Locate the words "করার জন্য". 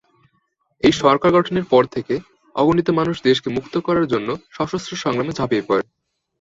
3.79-4.29